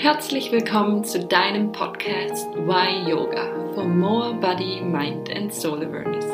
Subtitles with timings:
[0.00, 6.24] Herzlich willkommen zu deinem Podcast Why Yoga for More Body, Mind and Soul Awareness.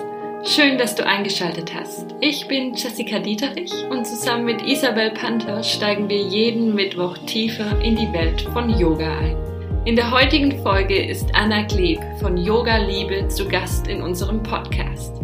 [0.44, 2.14] Schön, dass du eingeschaltet hast.
[2.20, 7.96] Ich bin Jessica Dieterich und zusammen mit Isabel Panther steigen wir jeden Mittwoch tiefer in
[7.96, 9.38] die Welt von Yoga ein.
[9.86, 15.16] In der heutigen Folge ist Anna Kleb von Yoga Liebe zu Gast in unserem Podcast.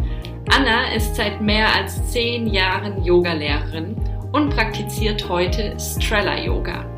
[0.51, 3.97] Anna ist seit mehr als zehn Jahren Yogalehrerin
[4.33, 6.90] und praktiziert heute Strella Yoga.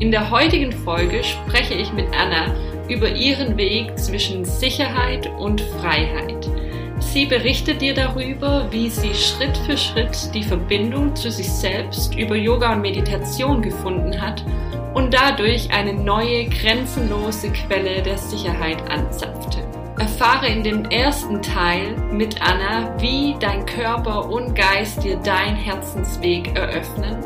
[0.00, 2.54] In der heutigen Folge spreche ich mit Anna
[2.88, 6.48] über ihren Weg zwischen Sicherheit und Freiheit.
[7.00, 12.34] Sie berichtet dir darüber, wie sie Schritt für Schritt die Verbindung zu sich selbst über
[12.34, 14.42] Yoga und Meditation gefunden hat
[14.94, 19.58] und dadurch eine neue, grenzenlose Quelle der Sicherheit anzapfte.
[19.98, 26.56] Erfahre in dem ersten Teil mit Anna, wie dein Körper und Geist dir dein Herzensweg
[26.56, 27.18] eröffnen,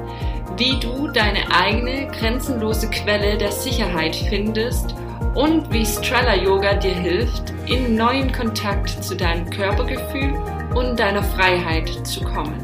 [0.57, 4.95] wie du deine eigene grenzenlose Quelle der Sicherheit findest
[5.34, 10.34] und wie Strella Yoga dir hilft, in neuen Kontakt zu deinem Körpergefühl
[10.75, 12.59] und deiner Freiheit zu kommen.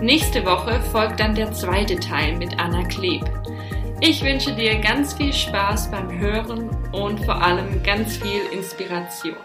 [0.00, 3.24] Nächste Woche folgt dann der zweite Teil mit Anna Kleb.
[4.00, 9.36] Ich wünsche dir ganz viel Spaß beim Hören und vor allem ganz viel Inspiration.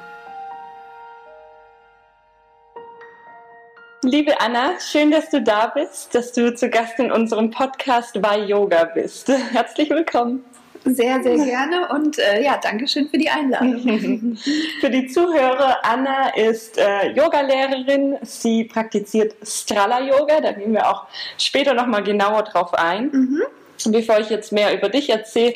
[4.11, 8.43] Liebe Anna, schön, dass du da bist, dass du zu Gast in unserem Podcast Why
[8.43, 9.27] Yoga bist.
[9.51, 10.43] Herzlich willkommen.
[10.83, 14.35] Sehr, sehr gerne und äh, ja, danke schön für die Einladung.
[14.81, 18.17] für die Zuhörer, Anna ist äh, Yogalehrerin.
[18.23, 21.05] Sie praktiziert Strala Yoga, da gehen wir auch
[21.37, 23.11] später nochmal genauer drauf ein.
[23.11, 23.43] Mhm.
[23.89, 25.53] Bevor ich jetzt mehr über dich erzähle,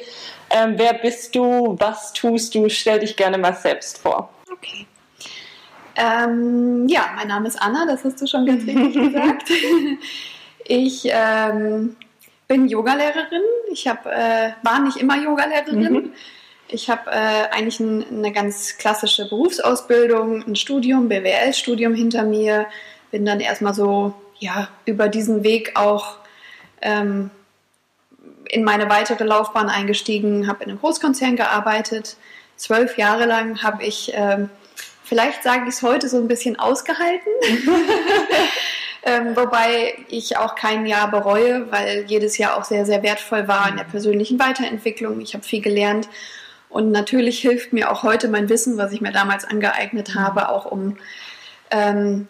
[0.52, 4.30] ähm, wer bist du, was tust du, stell dich gerne mal selbst vor.
[4.52, 4.86] Okay.
[5.96, 9.50] Ähm, ja, mein Name ist Anna, das hast du schon ganz richtig gesagt.
[10.66, 11.96] Ich ähm,
[12.48, 13.42] bin Yogalehrerin.
[13.72, 15.94] Ich hab, äh, war nicht immer Yogalehrerin.
[15.94, 16.14] Mhm.
[16.68, 22.66] Ich habe äh, eigentlich ein, eine ganz klassische Berufsausbildung, ein Studium, BWL-Studium hinter mir.
[23.12, 26.18] Bin dann erstmal so ja, über diesen Weg auch
[26.82, 27.30] ähm,
[28.46, 32.18] in meine weitere Laufbahn eingestiegen, habe in einem Großkonzern gearbeitet.
[32.56, 34.50] Zwölf Jahre lang habe ich ähm,
[35.14, 37.32] Vielleicht sage ich es heute so ein bisschen ausgehalten.
[39.04, 43.70] ähm, wobei ich auch kein Jahr bereue, weil jedes Jahr auch sehr, sehr wertvoll war
[43.70, 45.22] in der persönlichen Weiterentwicklung.
[45.22, 46.10] Ich habe viel gelernt.
[46.68, 50.66] Und natürlich hilft mir auch heute mein Wissen, was ich mir damals angeeignet habe, auch
[50.66, 50.98] um
[51.70, 52.28] ähm,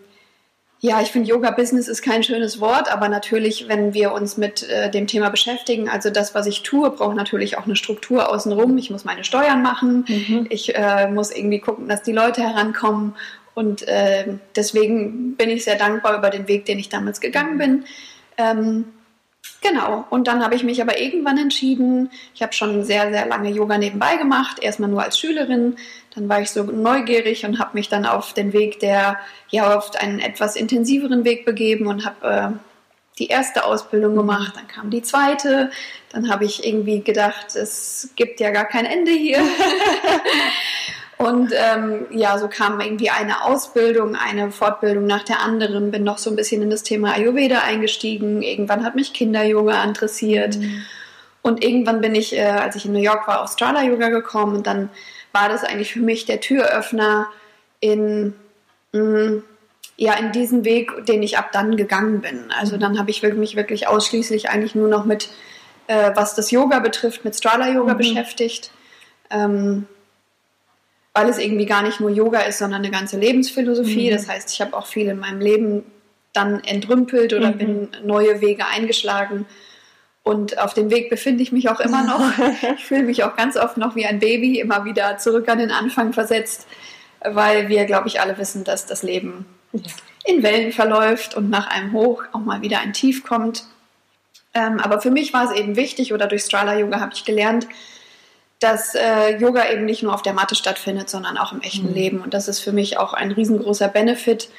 [0.85, 4.91] ja, ich finde, Yoga-Business ist kein schönes Wort, aber natürlich, wenn wir uns mit äh,
[4.91, 8.77] dem Thema beschäftigen, also das, was ich tue, braucht natürlich auch eine Struktur außenrum.
[8.77, 10.45] Ich muss meine Steuern machen, mhm.
[10.49, 13.15] ich äh, muss irgendwie gucken, dass die Leute herankommen.
[13.53, 14.25] Und äh,
[14.57, 17.85] deswegen bin ich sehr dankbar über den Weg, den ich damals gegangen bin.
[18.37, 18.83] Ähm,
[19.63, 23.49] Genau, und dann habe ich mich aber irgendwann entschieden, ich habe schon sehr, sehr lange
[23.49, 25.77] Yoga nebenbei gemacht, erstmal nur als Schülerin,
[26.13, 29.17] dann war ich so neugierig und habe mich dann auf den Weg der,
[29.49, 32.49] ja, oft einen etwas intensiveren Weg begeben und habe äh,
[33.19, 35.71] die erste Ausbildung gemacht, dann kam die zweite,
[36.11, 39.39] dann habe ich irgendwie gedacht, es gibt ja gar kein Ende hier.
[41.23, 46.17] Und ähm, ja, so kam irgendwie eine Ausbildung, eine Fortbildung nach der anderen, bin noch
[46.17, 48.41] so ein bisschen in das Thema Ayurveda eingestiegen.
[48.41, 50.57] Irgendwann hat mich Kinder-Yoga interessiert.
[50.57, 50.83] Mhm.
[51.41, 54.57] Und irgendwann bin ich, äh, als ich in New York war, auf Strala-Yoga gekommen.
[54.57, 54.89] Und dann
[55.31, 57.27] war das eigentlich für mich der Türöffner
[57.79, 58.33] in,
[58.91, 59.43] mh, mm,
[59.95, 62.51] ja, in diesen Weg, den ich ab dann gegangen bin.
[62.59, 65.29] Also dann habe ich mich wirklich ausschließlich eigentlich nur noch mit,
[65.87, 67.97] äh, was das Yoga betrifft, mit Strala-Yoga mhm.
[67.97, 68.71] beschäftigt.
[69.29, 69.87] Ähm,
[71.13, 74.09] weil es irgendwie gar nicht nur Yoga ist, sondern eine ganze Lebensphilosophie.
[74.09, 74.15] Mhm.
[74.15, 75.83] Das heißt, ich habe auch viel in meinem Leben
[76.33, 77.57] dann entrümpelt oder mhm.
[77.57, 79.45] bin neue Wege eingeschlagen.
[80.23, 82.31] Und auf dem Weg befinde ich mich auch immer noch.
[82.77, 85.71] ich fühle mich auch ganz oft noch wie ein Baby, immer wieder zurück an den
[85.71, 86.67] Anfang versetzt,
[87.23, 89.45] weil wir, glaube ich, alle wissen, dass das Leben
[90.25, 93.65] in Wellen verläuft und nach einem Hoch auch mal wieder ein Tief kommt.
[94.53, 97.67] Ähm, aber für mich war es eben wichtig, oder durch Strala Yoga habe ich gelernt,
[98.63, 101.93] dass äh, Yoga eben nicht nur auf der Matte stattfindet, sondern auch im echten mhm.
[101.93, 102.21] Leben.
[102.21, 104.49] Und das ist für mich auch ein riesengroßer Benefit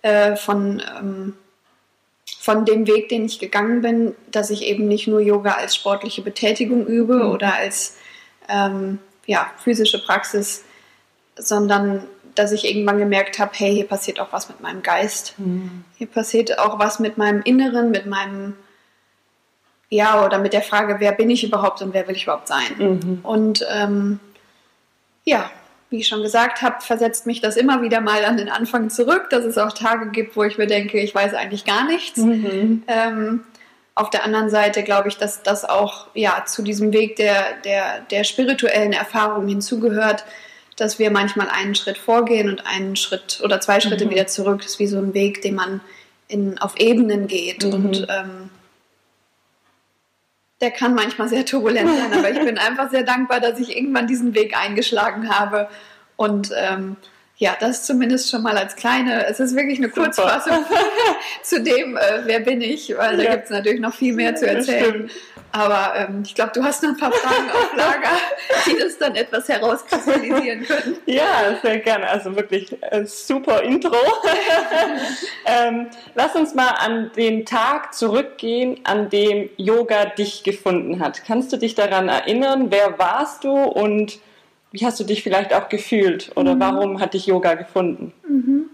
[0.00, 1.34] äh, von, ähm,
[2.38, 6.22] von dem Weg, den ich gegangen bin, dass ich eben nicht nur Yoga als sportliche
[6.22, 7.30] Betätigung übe mhm.
[7.30, 7.98] oder als
[8.48, 10.64] ähm, ja, physische Praxis,
[11.36, 12.04] sondern
[12.34, 15.34] dass ich irgendwann gemerkt habe, hey, hier passiert auch was mit meinem Geist.
[15.36, 15.84] Mhm.
[15.98, 18.56] Hier passiert auch was mit meinem Inneren, mit meinem
[19.90, 22.70] ja, oder mit der Frage, wer bin ich überhaupt und wer will ich überhaupt sein?
[22.78, 23.20] Mhm.
[23.24, 24.20] Und ähm,
[25.24, 25.50] ja,
[25.90, 29.28] wie ich schon gesagt habe, versetzt mich das immer wieder mal an den Anfang zurück,
[29.30, 32.18] dass es auch Tage gibt, wo ich mir denke, ich weiß eigentlich gar nichts.
[32.18, 32.84] Mhm.
[32.86, 33.40] Ähm,
[33.96, 38.00] auf der anderen Seite glaube ich, dass das auch ja, zu diesem Weg der, der,
[38.10, 40.24] der spirituellen Erfahrung hinzugehört,
[40.76, 44.10] dass wir manchmal einen Schritt vorgehen und einen Schritt oder zwei Schritte mhm.
[44.10, 44.62] wieder zurück.
[44.62, 45.80] Das ist wie so ein Weg, den man
[46.28, 47.64] in, auf Ebenen geht.
[47.64, 47.72] Mhm.
[47.72, 48.50] Und ähm,
[50.60, 54.06] der kann manchmal sehr turbulent sein, aber ich bin einfach sehr dankbar, dass ich irgendwann
[54.06, 55.68] diesen Weg eingeschlagen habe.
[56.16, 56.96] Und ähm,
[57.40, 60.58] ja, das zumindest schon mal als kleine, es ist wirklich eine Kurzfassung
[61.42, 64.46] zu dem, äh, wer bin ich, weil da gibt es natürlich noch viel mehr zu
[64.46, 65.10] erzählen.
[65.50, 68.14] Aber ähm, ich glaube, du hast noch ein paar Fragen auf Lager,
[68.66, 70.98] die das dann etwas herauskristallisieren können.
[71.06, 72.08] Ja, sehr gerne.
[72.10, 73.96] Also wirklich äh, super Intro.
[75.46, 81.24] ähm, lass uns mal an den Tag zurückgehen, an dem Yoga dich gefunden hat.
[81.24, 82.66] Kannst du dich daran erinnern?
[82.68, 84.18] Wer warst du und
[84.72, 86.30] wie hast du dich vielleicht auch gefühlt?
[86.36, 86.60] Oder mhm.
[86.60, 88.12] warum hat dich Yoga gefunden?
[88.28, 88.70] Mhm.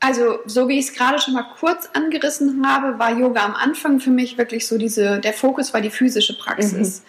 [0.00, 3.98] Also, so wie ich es gerade schon mal kurz angerissen habe, war Yoga am Anfang
[3.98, 7.00] für mich wirklich so diese, der Fokus war die physische Praxis.
[7.00, 7.06] Mhm.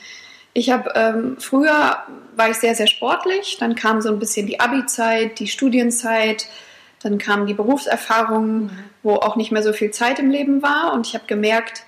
[0.54, 1.98] Ich habe ähm, früher
[2.36, 6.48] war ich sehr, sehr sportlich, dann kam so ein bisschen die Abi-Zeit, die Studienzeit,
[7.04, 8.70] dann kam die Berufserfahrung, mhm.
[9.04, 11.84] wo auch nicht mehr so viel Zeit im Leben war und ich habe gemerkt,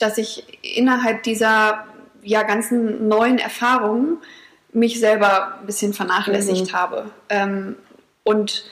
[0.00, 1.86] dass ich innerhalb dieser
[2.22, 4.18] ja, ganzen neuen Erfahrungen
[4.72, 6.76] mich selber ein bisschen vernachlässigt mhm.
[6.76, 7.10] habe.
[7.28, 7.76] Ähm,
[8.22, 8.64] und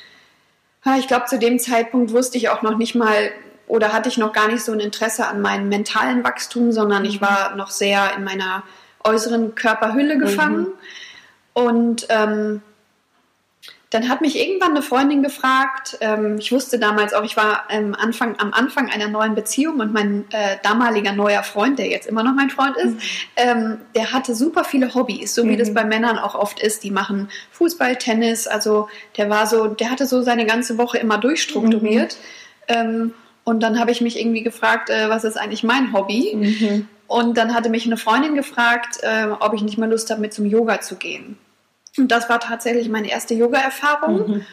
[0.99, 3.31] ich glaube, zu dem Zeitpunkt wusste ich auch noch nicht mal
[3.67, 7.21] oder hatte ich noch gar nicht so ein Interesse an meinem mentalen Wachstum, sondern ich
[7.21, 7.27] mhm.
[7.27, 8.63] war noch sehr in meiner
[9.05, 10.61] äußeren Körperhülle gefangen.
[10.61, 10.73] Mhm.
[11.53, 12.63] Und ähm,
[13.91, 17.95] dann hat mich irgendwann eine Freundin gefragt, ähm, ich wusste damals auch, ich war ähm,
[17.95, 22.23] Anfang, am Anfang einer neuen Beziehung und mein äh, damaliger neuer Freund, der jetzt immer
[22.23, 23.01] noch mein Freund ist, mhm.
[23.37, 25.59] ähm, der hatte super viele Hobbys, so wie mhm.
[25.59, 26.85] das bei Männern auch oft ist.
[26.85, 31.17] Die machen Fußball, Tennis, also der war so, der hatte so seine ganze Woche immer
[31.17, 32.17] durchstrukturiert.
[32.69, 32.75] Mhm.
[32.75, 33.15] Ähm,
[33.45, 36.37] und dann habe ich mich irgendwie gefragt, äh, was ist eigentlich mein Hobby?
[36.37, 36.89] Mhm.
[37.07, 40.35] Und dann hatte mich eine Freundin gefragt, äh, ob ich nicht mal Lust habe, mit
[40.35, 41.39] zum Yoga zu gehen.
[41.99, 44.47] Und das war tatsächlich meine erste Yoga-Erfahrung, mhm.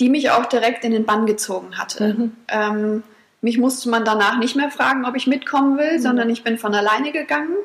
[0.00, 2.14] die mich auch direkt in den Bann gezogen hatte.
[2.14, 2.36] Mhm.
[2.48, 3.02] Ähm,
[3.40, 6.02] mich musste man danach nicht mehr fragen, ob ich mitkommen will, mhm.
[6.02, 7.56] sondern ich bin von alleine gegangen.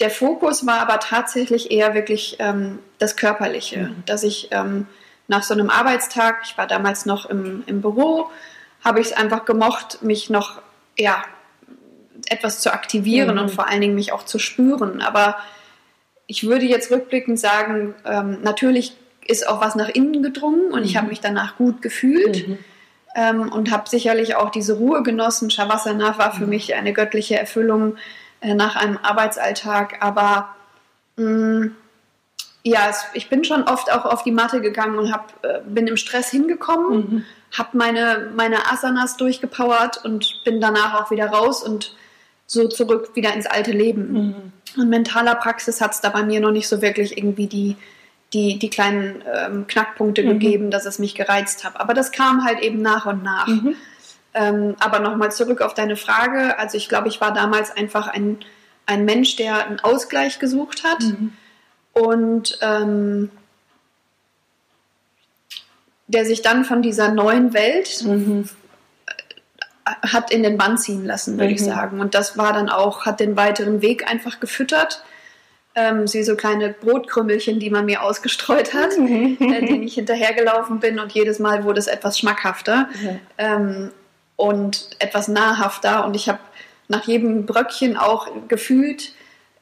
[0.00, 4.02] Der Fokus war aber tatsächlich eher wirklich ähm, das Körperliche, mhm.
[4.06, 4.86] dass ich ähm,
[5.28, 8.30] nach so einem Arbeitstag, ich war damals noch im, im Büro,
[8.84, 10.60] habe ich es einfach gemocht, mich noch
[10.98, 11.24] ja,
[12.28, 13.42] etwas zu aktivieren mhm.
[13.42, 15.00] und vor allen Dingen mich auch zu spüren.
[15.00, 15.36] Aber
[16.26, 20.84] ich würde jetzt rückblickend sagen, ähm, natürlich ist auch was nach innen gedrungen und mhm.
[20.84, 22.58] ich habe mich danach gut gefühlt mhm.
[23.14, 25.50] ähm, und habe sicherlich auch diese Ruhe genossen.
[25.50, 26.50] Shavasana war für mhm.
[26.50, 27.96] mich eine göttliche Erfüllung
[28.40, 30.54] äh, nach einem Arbeitsalltag, aber
[31.16, 31.76] mh, mm,
[32.66, 35.86] ja, es, ich bin schon oft auch auf die Matte gegangen und hab, äh, bin
[35.86, 37.24] im Stress hingekommen, mhm.
[37.52, 41.94] habe meine, meine Asanas durchgepowert und bin danach auch wieder raus und
[42.46, 44.12] so zurück wieder ins alte Leben.
[44.12, 44.34] Mhm.
[44.76, 47.76] Und mentaler Praxis hat es da bei mir noch nicht so wirklich irgendwie die,
[48.32, 50.28] die, die kleinen ähm, Knackpunkte mhm.
[50.28, 51.80] gegeben, dass es mich gereizt hat.
[51.80, 53.46] Aber das kam halt eben nach und nach.
[53.46, 53.76] Mhm.
[54.34, 56.58] Ähm, aber nochmal zurück auf deine Frage.
[56.58, 58.38] Also ich glaube, ich war damals einfach ein,
[58.86, 61.02] ein Mensch, der einen Ausgleich gesucht hat.
[61.02, 61.32] Mhm.
[61.92, 63.30] Und ähm,
[66.08, 68.48] der sich dann von dieser neuen Welt mhm
[69.86, 71.54] hat in den Bann ziehen lassen, würde mhm.
[71.54, 72.00] ich sagen.
[72.00, 75.04] Und das war dann auch, hat den weiteren Weg einfach gefüttert.
[75.76, 79.36] Ähm, sie so kleine Brotkrümmelchen, die man mir ausgestreut hat, mhm.
[79.40, 83.20] äh, denen ich hinterhergelaufen bin und jedes Mal wurde es etwas schmackhafter mhm.
[83.38, 83.90] ähm,
[84.36, 86.38] und etwas nahrhafter und ich habe
[86.86, 89.14] nach jedem Bröckchen auch gefühlt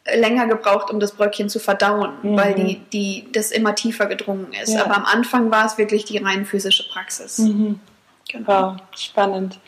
[0.05, 2.37] äh, länger gebraucht, um das Bröckchen zu verdauen, mhm.
[2.37, 4.75] weil die, die, das immer tiefer gedrungen ist.
[4.75, 4.85] Ja.
[4.85, 7.39] Aber am Anfang war es wirklich die rein physische Praxis.
[7.39, 7.81] Mhm.
[8.29, 8.47] Genau.
[8.47, 9.59] Wow, spannend.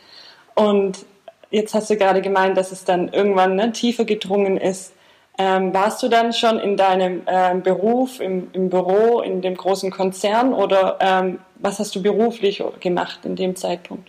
[0.54, 1.04] Und
[1.50, 4.92] jetzt hast du gerade gemeint, dass es dann irgendwann ne, tiefer gedrungen ist.
[5.36, 9.90] Ähm, warst du dann schon in deinem ähm, Beruf, im, im, Büro, in dem großen
[9.90, 14.08] Konzern oder ähm, was hast du beruflich gemacht in dem Zeitpunkt?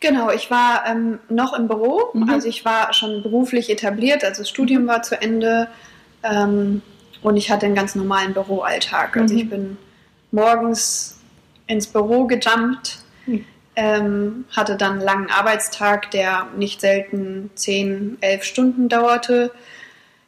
[0.00, 2.28] Genau, ich war ähm, noch im Büro, mhm.
[2.30, 4.88] also ich war schon beruflich etabliert, also das Studium mhm.
[4.88, 5.68] war zu Ende
[6.24, 6.82] ähm,
[7.22, 9.16] und ich hatte einen ganz normalen Büroalltag.
[9.16, 9.40] Also mhm.
[9.40, 9.78] ich bin
[10.32, 11.18] morgens
[11.68, 12.98] ins Büro gejumpt,
[13.76, 19.52] ähm, hatte dann einen langen Arbeitstag, der nicht selten 10, 11 Stunden dauerte.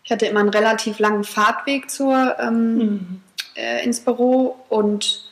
[0.05, 3.23] Ich hatte immer einen relativ langen Fahrtweg zur, ähm, mhm.
[3.57, 5.25] äh, ins Büro und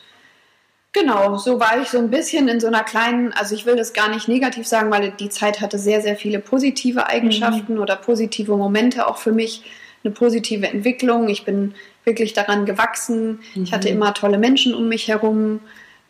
[0.93, 3.93] genau, so war ich so ein bisschen in so einer kleinen, also ich will das
[3.93, 7.81] gar nicht negativ sagen, weil die Zeit hatte sehr, sehr viele positive Eigenschaften mhm.
[7.81, 9.63] oder positive Momente auch für mich,
[10.05, 11.29] eine positive Entwicklung.
[11.29, 13.41] Ich bin wirklich daran gewachsen.
[13.55, 13.65] Mhm.
[13.65, 13.97] Ich hatte mhm.
[13.97, 15.61] immer tolle Menschen um mich herum.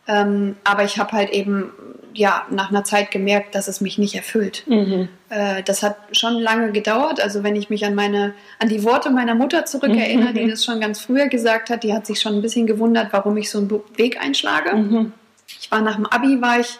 [0.07, 1.71] Ähm, aber ich habe halt eben
[2.17, 4.63] ja, nach einer Zeit gemerkt, dass es mich nicht erfüllt.
[4.65, 5.07] Mhm.
[5.29, 7.21] Äh, das hat schon lange gedauert.
[7.21, 10.35] Also wenn ich mich an meine, an die Worte meiner Mutter zurückerinnere, mhm.
[10.35, 13.37] die das schon ganz früher gesagt hat, die hat sich schon ein bisschen gewundert, warum
[13.37, 14.75] ich so einen Weg einschlage.
[14.75, 15.13] Mhm.
[15.59, 16.79] Ich war nach dem Abi, war ich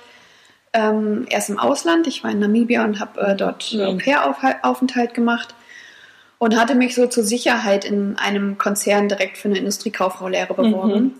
[0.73, 2.07] ähm, erst im Ausland.
[2.07, 3.83] Ich war in Namibia und habe äh, dort mhm.
[3.83, 5.53] Au-pair-Aufenthalt gemacht
[6.39, 11.03] und hatte mich so zur Sicherheit in einem Konzern direkt für eine Industriekauffrau-Lehre beworben.
[11.03, 11.11] Mhm.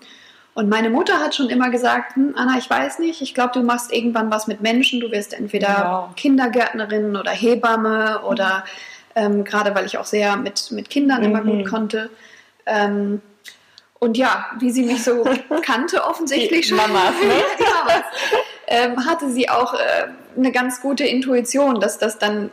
[0.57, 3.61] Und meine Mutter hat schon immer gesagt, hm, Anna, ich weiß nicht, ich glaube, du
[3.61, 4.99] machst irgendwann was mit Menschen.
[4.99, 6.15] Du wirst entweder wow.
[6.15, 8.63] Kindergärtnerin oder Hebamme oder
[9.13, 11.25] ähm, gerade weil ich auch sehr mit, mit Kindern mhm.
[11.25, 11.65] immer gut mhm.
[11.65, 12.09] konnte.
[12.65, 13.21] Ähm,
[13.99, 15.23] und ja, wie sie mich so
[15.61, 16.77] kannte, offensichtlich schon.
[16.77, 17.43] Mamas, ne?
[17.75, 18.05] Mamas,
[18.65, 22.49] ähm, hatte sie auch äh, eine ganz gute Intuition, dass das dann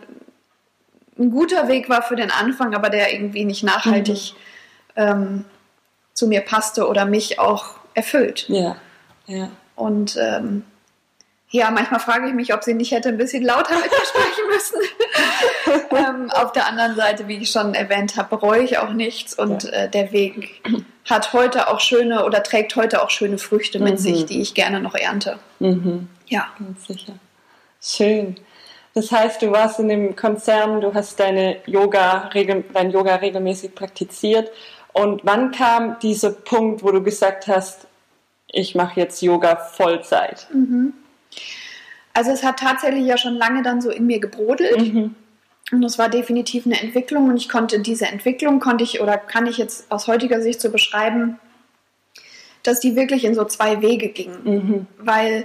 [1.18, 4.34] ein guter Weg war für den Anfang, aber der irgendwie nicht nachhaltig
[4.94, 5.02] mhm.
[5.02, 5.44] ähm,
[6.12, 8.46] zu mir passte oder mich auch erfüllt.
[8.48, 8.76] Ja,
[9.26, 9.48] ja.
[9.76, 10.64] Und ähm,
[11.54, 14.48] ja, manchmal frage ich mich, ob sie nicht hätte ein bisschen lauter mit mir sprechen
[14.48, 15.90] müssen.
[15.96, 19.62] ähm, auf der anderen Seite, wie ich schon erwähnt habe, bereue ich auch nichts und
[19.62, 19.70] ja.
[19.70, 20.62] äh, der Weg
[21.08, 23.98] hat heute auch schöne oder trägt heute auch schöne Früchte mit mhm.
[23.98, 25.38] sich, die ich gerne noch ernte.
[25.60, 26.08] Mhm.
[26.26, 26.48] Ja.
[26.58, 27.12] Ganz sicher.
[27.80, 28.36] Schön.
[28.94, 32.30] Das heißt, du warst in dem Konzern, du hast deine Yoga,
[32.72, 34.50] dein Yoga regelmäßig praktiziert
[34.94, 37.88] und wann kam dieser Punkt, wo du gesagt hast,
[38.46, 40.46] ich mache jetzt Yoga Vollzeit?
[40.54, 40.94] Mhm.
[42.12, 44.94] Also es hat tatsächlich ja schon lange dann so in mir gebrodelt.
[44.94, 45.16] Mhm.
[45.72, 49.46] Und es war definitiv eine Entwicklung und ich konnte diese Entwicklung konnte ich oder kann
[49.46, 51.40] ich jetzt aus heutiger Sicht so beschreiben,
[52.62, 54.86] dass die wirklich in so zwei Wege ging, mhm.
[54.98, 55.44] weil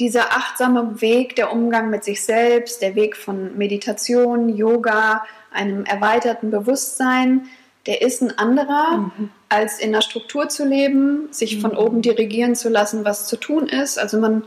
[0.00, 6.50] dieser achtsame Weg, der Umgang mit sich selbst, der Weg von Meditation, Yoga, einem erweiterten
[6.50, 7.48] Bewusstsein,
[7.86, 9.30] der ist ein anderer, mhm.
[9.48, 11.78] als in einer Struktur zu leben, sich von mhm.
[11.78, 13.98] oben dirigieren zu lassen, was zu tun ist.
[13.98, 14.44] Also man,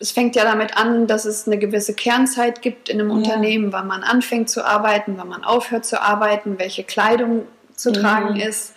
[0.00, 3.16] es fängt ja damit an, dass es eine gewisse Kernzeit gibt in einem ja.
[3.16, 8.36] Unternehmen, wann man anfängt zu arbeiten, wann man aufhört zu arbeiten, welche Kleidung zu tragen
[8.36, 8.74] ist.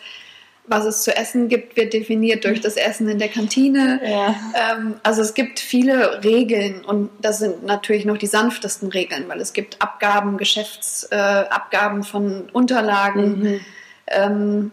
[0.69, 3.99] Was es zu essen gibt, wird definiert durch das Essen in der Kantine.
[4.03, 4.35] Ja.
[4.53, 9.41] Ähm, also es gibt viele Regeln und das sind natürlich noch die sanftesten Regeln, weil
[9.41, 13.39] es gibt Abgaben, Geschäftsabgaben äh, von Unterlagen.
[13.39, 13.59] Mhm.
[14.07, 14.71] Ähm,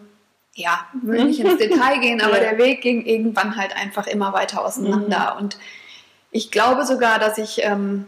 [0.55, 2.51] ja, will nicht ins Detail gehen, aber ja.
[2.51, 5.35] der Weg ging irgendwann halt einfach immer weiter auseinander.
[5.35, 5.43] Mhm.
[5.43, 5.59] Und
[6.31, 8.07] ich glaube sogar, dass ich ähm,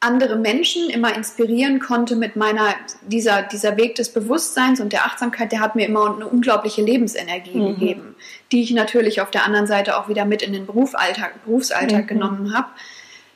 [0.00, 5.52] andere Menschen immer inspirieren konnte mit meiner, dieser, dieser Weg des Bewusstseins und der Achtsamkeit,
[5.52, 7.66] der hat mir immer eine unglaubliche Lebensenergie mhm.
[7.66, 8.14] gegeben,
[8.50, 12.08] die ich natürlich auf der anderen Seite auch wieder mit in den Berufsalltag, Berufsalltag mhm.
[12.08, 12.68] genommen habe.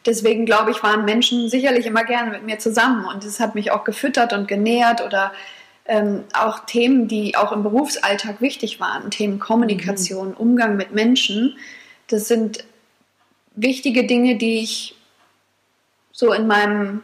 [0.06, 3.70] Deswegen glaube ich, waren Menschen sicherlich immer gerne mit mir zusammen und es hat mich
[3.70, 5.32] auch gefüttert und genährt oder
[5.86, 10.36] ähm, auch Themen, die auch im Berufsalltag wichtig waren, Themen Kommunikation, mhm.
[10.36, 11.58] Umgang mit Menschen.
[12.06, 12.64] Das sind
[13.54, 14.94] wichtige Dinge, die ich
[16.14, 17.02] so in meinem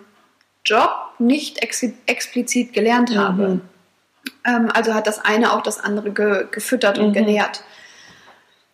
[0.64, 3.48] Job nicht ex explizit gelernt habe.
[3.48, 3.60] Mhm.
[4.46, 7.12] Ähm, also hat das eine auch das andere ge gefüttert und mhm.
[7.12, 7.62] genährt.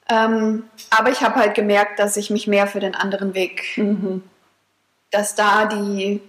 [0.08, 4.22] Ähm, aber ich habe halt gemerkt, dass ich mich mehr für den anderen Weg, mhm.
[5.10, 6.20] dass da die,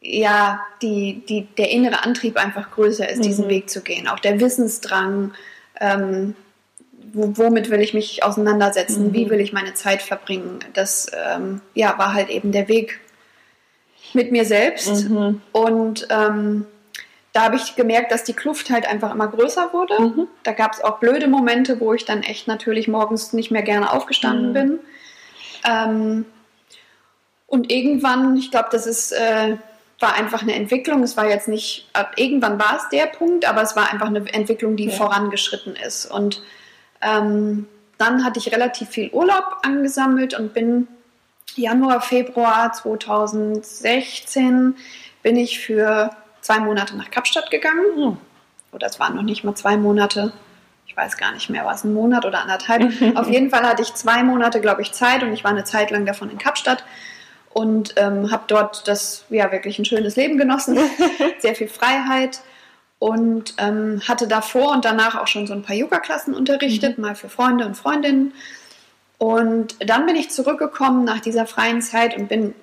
[0.00, 3.50] ja, die, die, der innere Antrieb einfach größer ist, diesen mhm.
[3.50, 4.08] Weg zu gehen.
[4.08, 5.32] Auch der Wissensdrang,
[5.80, 6.34] ähm,
[7.12, 9.30] wo, womit will ich mich auseinandersetzen, wie mhm.
[9.30, 10.58] will ich meine Zeit verbringen.
[10.74, 13.00] Das ähm, ja, war halt eben der Weg
[14.14, 15.08] mit mir selbst.
[15.08, 15.40] Mhm.
[15.52, 16.66] Und ähm,
[17.32, 20.00] da habe ich gemerkt, dass die Kluft halt einfach immer größer wurde.
[20.00, 20.28] Mhm.
[20.42, 23.92] Da gab es auch blöde Momente, wo ich dann echt natürlich morgens nicht mehr gerne
[23.92, 24.52] aufgestanden mhm.
[24.52, 24.78] bin.
[25.64, 26.24] Ähm,
[27.46, 29.56] und irgendwann, ich glaube, das ist, äh,
[30.00, 31.02] war einfach eine Entwicklung.
[31.02, 34.76] Es war jetzt nicht, irgendwann war es der Punkt, aber es war einfach eine Entwicklung,
[34.76, 34.92] die ja.
[34.92, 36.06] vorangeschritten ist.
[36.06, 36.42] Und
[37.02, 37.66] ähm,
[37.98, 40.88] dann hatte ich relativ viel Urlaub angesammelt und bin
[41.56, 44.76] Januar, Februar 2016
[45.22, 47.84] bin ich für zwei Monate nach Kapstadt gegangen.
[47.96, 48.16] Hm.
[48.72, 50.32] Oder es waren noch nicht mal zwei Monate.
[50.86, 52.92] Ich weiß gar nicht mehr, war es ein Monat oder anderthalb.
[53.16, 55.90] Auf jeden Fall hatte ich zwei Monate, glaube ich, Zeit und ich war eine Zeit
[55.90, 56.84] lang davon in Kapstadt
[57.52, 60.78] und ähm, habe dort das ja wirklich ein schönes Leben genossen,
[61.38, 62.40] sehr viel Freiheit
[62.98, 67.04] und ähm, hatte davor und danach auch schon so ein paar Yoga-Klassen unterrichtet, mhm.
[67.04, 68.32] mal für Freunde und Freundinnen
[69.20, 72.54] und dann bin ich zurückgekommen nach dieser freien Zeit und bin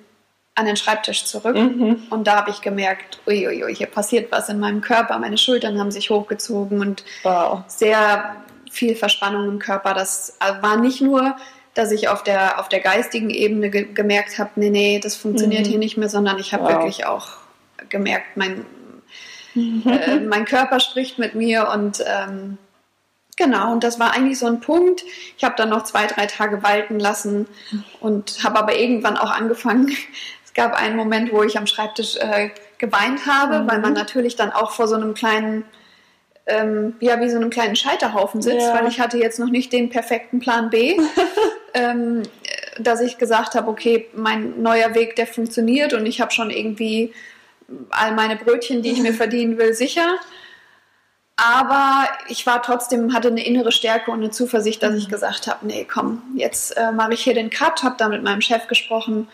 [0.56, 1.54] an den Schreibtisch zurück.
[1.54, 2.08] Mhm.
[2.10, 5.20] Und da habe ich gemerkt, uiuiui, hier passiert was in meinem Körper.
[5.20, 7.60] Meine Schultern haben sich hochgezogen und wow.
[7.68, 8.34] sehr
[8.72, 9.94] viel Verspannung im Körper.
[9.94, 11.36] Das äh, war nicht nur,
[11.74, 15.64] dass ich auf der, auf der geistigen Ebene ge gemerkt habe, nee, nee, das funktioniert
[15.64, 15.70] mhm.
[15.70, 16.72] hier nicht mehr, sondern ich habe wow.
[16.72, 17.28] wirklich auch
[17.88, 18.66] gemerkt, mein,
[19.54, 19.84] mhm.
[19.86, 22.58] äh, mein Körper spricht mit mir und ähm,
[23.38, 25.04] Genau, und das war eigentlich so ein Punkt.
[25.36, 27.46] Ich habe dann noch zwei, drei Tage walten lassen
[28.00, 29.96] und habe aber irgendwann auch angefangen.
[30.44, 33.70] Es gab einen Moment, wo ich am Schreibtisch äh, geweint habe, mhm.
[33.70, 35.62] weil man natürlich dann auch vor so einem kleinen,
[36.46, 38.74] ähm, ja, wie so einem kleinen Scheiterhaufen sitzt, ja.
[38.74, 40.98] weil ich hatte jetzt noch nicht den perfekten Plan B.
[41.74, 42.22] ähm,
[42.80, 47.12] dass ich gesagt habe, okay, mein neuer Weg, der funktioniert und ich habe schon irgendwie
[47.90, 50.16] all meine Brötchen, die ich mir verdienen will, sicher.
[51.40, 55.12] Aber ich war trotzdem, hatte eine innere Stärke und eine Zuversicht, dass ich mhm.
[55.12, 58.40] gesagt habe, nee, komm, jetzt äh, mache ich hier den Cut, habe da mit meinem
[58.40, 59.28] Chef gesprochen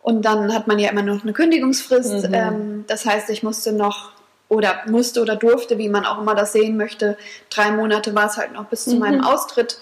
[0.00, 2.28] und dann hat man ja immer noch eine Kündigungsfrist.
[2.28, 2.34] Mhm.
[2.34, 4.12] Ähm, das heißt, ich musste noch
[4.48, 7.18] oder musste oder durfte, wie man auch immer das sehen möchte,
[7.50, 9.00] drei Monate war es halt noch bis zu mhm.
[9.00, 9.78] meinem Austritt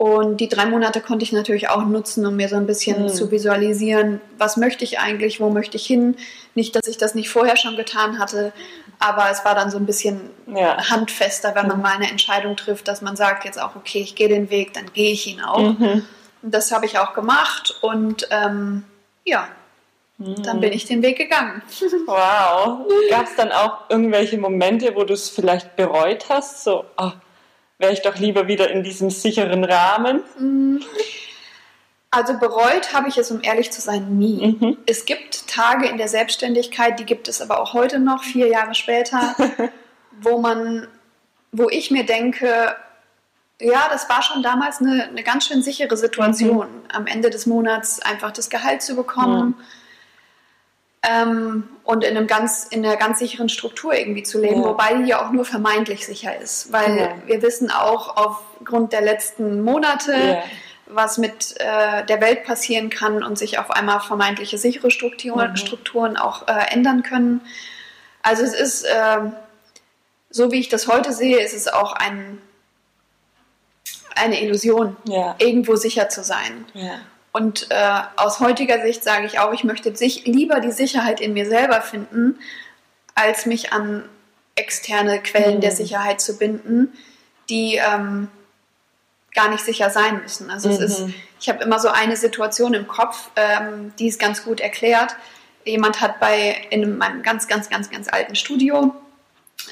[0.00, 3.08] und die drei Monate konnte ich natürlich auch nutzen, um mir so ein bisschen mhm.
[3.10, 6.16] zu visualisieren, was möchte ich eigentlich, wo möchte ich hin.
[6.54, 8.54] Nicht, dass ich das nicht vorher schon getan hatte,
[9.00, 10.90] aber es war dann so ein bisschen ja.
[10.90, 11.82] handfester, wenn man mhm.
[11.82, 14.92] mal eine Entscheidung trifft, dass man sagt jetzt auch, okay, ich gehe den Weg, dann
[14.92, 15.58] gehe ich ihn auch.
[15.58, 16.04] Mhm.
[16.42, 18.84] Und das habe ich auch gemacht und ähm,
[19.24, 19.48] ja,
[20.18, 20.60] dann mhm.
[20.60, 21.62] bin ich den Weg gegangen.
[22.06, 22.86] Wow.
[23.08, 26.64] Gab es dann auch irgendwelche Momente, wo du es vielleicht bereut hast?
[26.64, 27.12] So, oh,
[27.78, 30.22] wäre ich doch lieber wieder in diesem sicheren Rahmen.
[32.10, 34.58] Also bereut habe ich es, um ehrlich zu sein, nie.
[34.60, 34.78] Mhm.
[34.86, 38.74] Es gibt Tage in der Selbstständigkeit, die gibt es aber auch heute noch, vier Jahre
[38.74, 39.36] später,
[40.20, 40.88] wo man,
[41.52, 42.74] wo ich mir denke,
[43.60, 46.90] ja, das war schon damals eine, eine ganz schön sichere Situation, mhm.
[46.92, 49.54] am Ende des Monats einfach das Gehalt zu bekommen.
[49.58, 49.64] Ja
[51.02, 54.68] ähm, und in, einem ganz, in einer ganz sicheren Struktur irgendwie zu leben, ja.
[54.68, 56.72] wobei die ja auch nur vermeintlich sicher ist.
[56.72, 57.14] Weil ja.
[57.26, 60.42] wir wissen auch aufgrund der letzten Monate.
[60.92, 65.56] Was mit äh, der Welt passieren kann und sich auf einmal vermeintliche sichere Strukturen, mhm.
[65.56, 67.40] Strukturen auch äh, ändern können.
[68.22, 69.18] Also es ist, äh,
[70.30, 72.38] so wie ich das heute sehe, ist es auch ein,
[74.14, 74.96] eine Illusion,
[75.38, 76.66] irgendwo sicher zu sein.
[77.32, 81.32] Und äh, aus heutiger Sicht sage ich auch, ich möchte sich lieber die Sicherheit in
[81.32, 82.38] mir selber finden,
[83.14, 84.08] als mich an
[84.56, 85.60] externe Quellen mhm.
[85.60, 86.92] der Sicherheit zu binden,
[87.48, 88.28] die ähm,
[89.34, 90.50] gar nicht sicher sein müssen.
[90.50, 90.74] Also mhm.
[90.74, 91.14] es ist, mhm.
[91.40, 95.14] ich habe immer so eine Situation im Kopf, ähm, die es ganz gut erklärt.
[95.64, 98.94] Jemand hat bei in meinem ganz, ganz, ganz, ganz alten Studio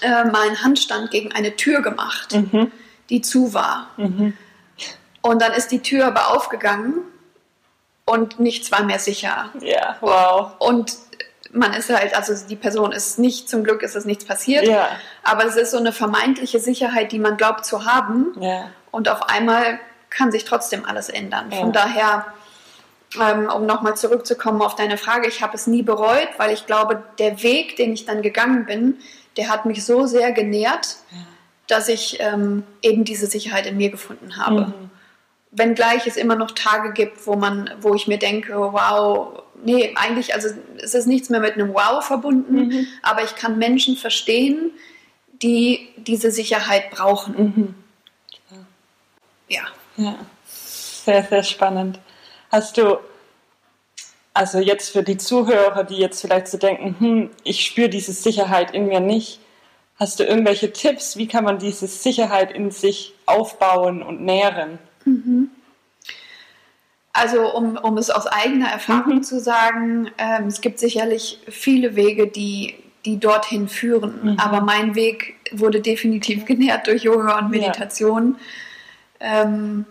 [0.02, 2.70] äh, mal einen Handstand gegen eine Tür gemacht, mhm.
[3.10, 3.90] die zu war.
[3.96, 4.36] Mhm.
[5.22, 7.02] Und dann ist die Tür aber aufgegangen
[8.04, 9.50] und nichts war mehr sicher.
[9.60, 10.52] Ja, wow.
[10.58, 10.96] Und
[11.52, 14.88] man ist halt, also die Person ist nicht, zum Glück ist es nichts passiert, ja.
[15.22, 18.34] aber es ist so eine vermeintliche Sicherheit, die man glaubt zu haben.
[18.40, 18.70] Ja.
[18.90, 19.78] Und auf einmal
[20.10, 21.50] kann sich trotzdem alles ändern.
[21.50, 21.58] Ja.
[21.58, 22.26] Von daher,
[23.20, 27.02] ähm, um nochmal zurückzukommen auf deine Frage, ich habe es nie bereut, weil ich glaube,
[27.18, 28.98] der Weg, den ich dann gegangen bin,
[29.36, 30.96] der hat mich so sehr genährt,
[31.68, 34.66] dass ich ähm, eben diese Sicherheit in mir gefunden habe.
[34.66, 34.90] Mhm
[35.50, 40.34] wenngleich es immer noch Tage gibt, wo man, wo ich mir denke, wow, nee, eigentlich,
[40.34, 40.48] also
[40.82, 42.86] es ist nichts mehr mit einem Wow verbunden, mhm.
[43.02, 44.72] aber ich kann Menschen verstehen,
[45.42, 47.34] die diese Sicherheit brauchen.
[47.36, 47.74] Mhm.
[49.48, 49.62] Ja.
[49.96, 50.14] Ja,
[50.46, 51.98] sehr, sehr spannend.
[52.50, 52.98] Hast du,
[54.32, 58.70] also jetzt für die Zuhörer, die jetzt vielleicht so denken, hm, ich spüre diese Sicherheit
[58.72, 59.40] in mir nicht,
[59.98, 64.78] hast du irgendwelche Tipps, wie kann man diese Sicherheit in sich aufbauen und nähren?
[65.04, 65.50] Mhm.
[67.12, 69.22] Also um, um es aus eigener Erfahrung mhm.
[69.24, 74.20] zu sagen, ähm, es gibt sicherlich viele Wege, die, die dorthin führen.
[74.22, 74.38] Mhm.
[74.38, 78.36] Aber mein Weg wurde definitiv genährt durch Yoga und Meditation.
[78.38, 78.44] Ja.
[79.20, 79.84] Ähm,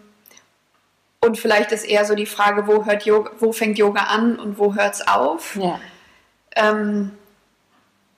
[1.19, 4.57] und vielleicht ist eher so die Frage, wo, hört Yoga, wo fängt Yoga an und
[4.57, 5.55] wo hört es auf?
[5.55, 5.79] Ja.
[6.55, 7.11] Ähm,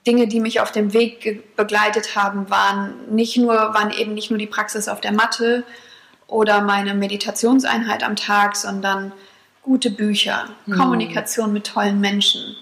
[0.06, 4.38] Dinge, die mich auf dem Weg begleitet haben, waren nicht nur, waren eben nicht nur
[4.38, 5.64] die Praxis auf der Matte,
[6.30, 9.12] oder meine Meditationseinheit am Tag, sondern
[9.62, 10.72] gute Bücher, mhm.
[10.78, 12.56] Kommunikation mit tollen Menschen,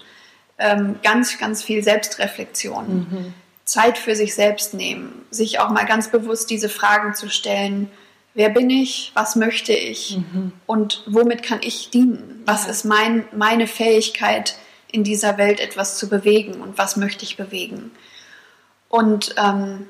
[0.57, 3.33] ähm, ganz, ganz viel Selbstreflexion, mhm.
[3.63, 7.89] Zeit für sich selbst nehmen, sich auch mal ganz bewusst diese Fragen zu stellen,
[8.39, 10.53] wer bin ich, was möchte ich mhm.
[10.65, 12.71] und womit kann ich dienen, was ja.
[12.71, 14.55] ist mein, meine Fähigkeit
[14.89, 17.91] in dieser Welt etwas zu bewegen und was möchte ich bewegen.
[18.87, 19.89] Und ähm,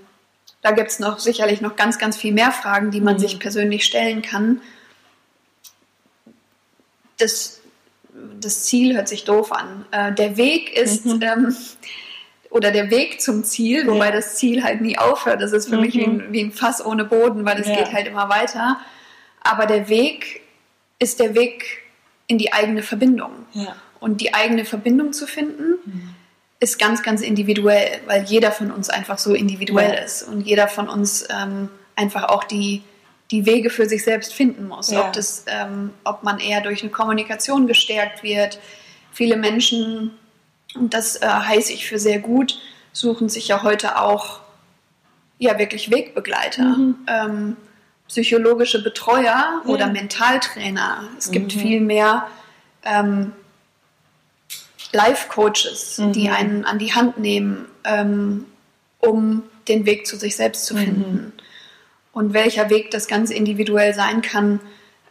[0.63, 3.19] da gibt es noch sicherlich noch ganz, ganz viel mehr Fragen, die man mhm.
[3.19, 4.61] sich persönlich stellen kann.
[7.19, 7.61] Das,
[8.39, 9.85] das Ziel hört sich doof an.
[9.91, 11.21] Äh, der Weg ist, mhm.
[11.21, 11.55] ähm,
[12.49, 14.11] oder der Weg zum Ziel, wobei ja.
[14.11, 15.41] das Ziel halt nie aufhört.
[15.41, 15.81] Das ist für mhm.
[15.81, 16.33] mich wie ein, mhm.
[16.33, 17.75] wie ein, Fass ohne Boden, weil es ja.
[17.75, 18.77] geht halt immer weiter.
[19.41, 20.41] Aber der Weg
[20.97, 21.83] ist der Weg
[22.27, 23.31] in die eigene Verbindung.
[23.53, 23.75] Ja.
[23.99, 26.15] Und die eigene Verbindung zu finden, mhm
[26.59, 30.89] ist ganz, ganz individuell, weil jeder von uns einfach so individuell ist und jeder von
[30.89, 32.83] uns ähm, einfach auch die,
[33.31, 34.91] die Wege für sich selbst finden muss.
[34.91, 38.59] Ob, das, ähm, ob man eher durch eine Kommunikation gestärkt wird.
[39.13, 40.11] Viele Menschen,
[40.75, 42.59] und das äh, heiße ich für sehr gut,
[42.93, 44.41] suchen sich ja heute auch
[45.37, 46.63] ja wirklich Wegbegleiter.
[46.63, 46.95] Mhm.
[47.07, 47.57] Ähm,
[48.07, 49.61] psychologische Betreuer Ja.
[49.65, 51.03] oder Mentaltrainer.
[51.17, 51.59] Es gibt Mhm.
[51.59, 52.27] viel mehr
[52.83, 53.33] ähm,
[54.91, 56.11] Life-Coaches, Mhm.
[56.13, 58.45] die einen an die Hand nehmen, ähm,
[58.99, 60.79] um den Weg zu sich selbst zu Mhm.
[60.79, 61.33] finden.
[62.11, 64.59] Und welcher Weg das ganz individuell sein kann,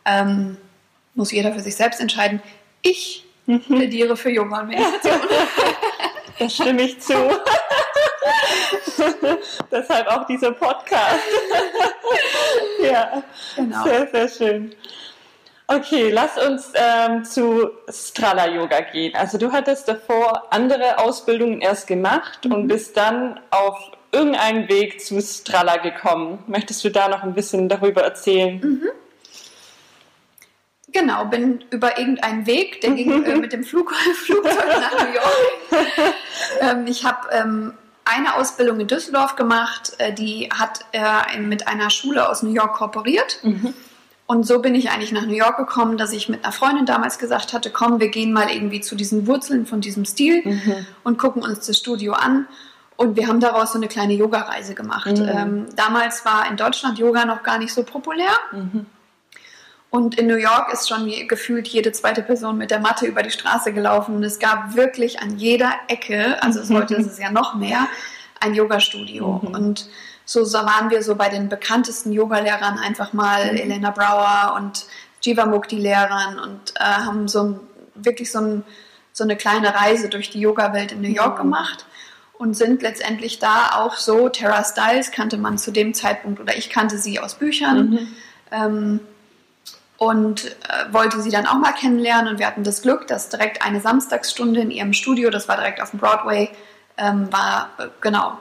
[0.04, 0.56] ähm,
[1.14, 2.42] muss jeder für sich selbst entscheiden.
[2.82, 3.60] Ich Mhm.
[3.60, 5.20] plädiere für Yoga und Meditation.
[6.38, 7.14] Da stimme ich zu.
[9.72, 11.18] Deshalb auch dieser Podcast.
[12.82, 13.22] ja,
[13.56, 13.84] Genau.
[13.84, 14.74] sehr, sehr schön.
[15.66, 19.14] Okay, lass uns ähm, zu Strala Yoga gehen.
[19.16, 23.78] Also du hattest davor andere Ausbildungen erst gemacht und bist dann auf
[24.12, 26.42] irgendeinen Weg zu Strala gekommen.
[26.46, 28.82] Möchtest du da noch ein bisschen darüber erzählen?
[30.92, 33.92] Genau, bin über irgendeinen Weg, der ging äh, mit dem Flug,
[34.24, 36.14] Flugzeug nach New York.
[36.60, 37.74] ähm, ich habe ähm,
[38.04, 42.74] eine Ausbildung in Düsseldorf gemacht, äh, die hat äh, mit einer Schule aus New York
[42.74, 43.40] kooperiert.
[44.26, 47.18] Und so bin ich eigentlich nach New York gekommen, dass ich mit einer Freundin damals
[47.18, 50.42] gesagt hatte, komm, wir gehen mal irgendwie zu diesen Wurzeln von diesem Stil
[51.02, 52.46] und gucken uns das Studio an.
[52.96, 55.16] Und wir haben daraus so eine kleine Yoga-Reise gemacht.
[55.16, 55.28] Mhm.
[55.28, 58.32] Ähm, damals war in Deutschland Yoga noch gar nicht so populär.
[59.90, 63.30] Und in New York ist schon gefühlt jede zweite Person mit der Matte über die
[63.30, 64.16] Straße gelaufen.
[64.16, 67.88] Und es gab wirklich an jeder Ecke, also es heute ist es ja noch mehr,
[68.40, 69.40] ein Yoga-Studio.
[69.42, 69.54] Mhm.
[69.54, 69.88] Und
[70.26, 73.58] so, so waren wir so bei den bekanntesten Yogalehrern einfach mal, Mhm.
[73.58, 74.84] Elena Brower und
[75.22, 77.60] Jivamukti-Lehrern und äh, haben so ein,
[77.94, 78.64] wirklich so, ein,
[79.12, 81.42] so eine kleine Reise durch die Yoga-Welt in New York Mhm.
[81.44, 81.86] gemacht
[82.34, 86.70] und sind letztendlich da auch so, Tara Styles kannte man zu dem Zeitpunkt oder ich
[86.70, 87.90] kannte sie aus Büchern.
[87.90, 88.08] Mhm.
[88.52, 89.00] Ähm,
[89.98, 92.32] und äh, wollte sie dann auch mal kennenlernen.
[92.32, 95.82] Und wir hatten das Glück, dass direkt eine Samstagsstunde in ihrem Studio, das war direkt
[95.82, 96.50] auf dem Broadway,
[96.96, 98.38] ähm, war äh, genau